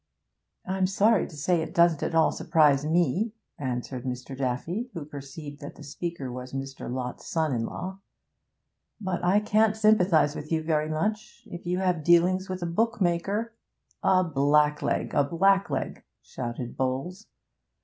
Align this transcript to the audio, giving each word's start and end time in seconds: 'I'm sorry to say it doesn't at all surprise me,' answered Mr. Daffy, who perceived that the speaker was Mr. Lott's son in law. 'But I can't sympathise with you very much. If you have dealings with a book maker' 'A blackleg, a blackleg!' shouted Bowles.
'I'm 0.65 0.87
sorry 0.87 1.27
to 1.27 1.35
say 1.37 1.61
it 1.61 1.75
doesn't 1.75 2.01
at 2.01 2.15
all 2.15 2.31
surprise 2.31 2.83
me,' 2.83 3.33
answered 3.59 4.03
Mr. 4.03 4.35
Daffy, 4.35 4.89
who 4.95 5.05
perceived 5.05 5.61
that 5.61 5.75
the 5.75 5.83
speaker 5.83 6.31
was 6.31 6.53
Mr. 6.53 6.91
Lott's 6.91 7.27
son 7.27 7.53
in 7.53 7.65
law. 7.67 7.99
'But 8.99 9.23
I 9.23 9.39
can't 9.39 9.77
sympathise 9.77 10.35
with 10.35 10.51
you 10.51 10.63
very 10.63 10.89
much. 10.89 11.43
If 11.51 11.67
you 11.67 11.77
have 11.77 12.03
dealings 12.03 12.49
with 12.49 12.63
a 12.63 12.65
book 12.65 12.99
maker' 12.99 13.53
'A 14.03 14.31
blackleg, 14.35 15.13
a 15.13 15.23
blackleg!' 15.23 16.01
shouted 16.23 16.75
Bowles. 16.75 17.27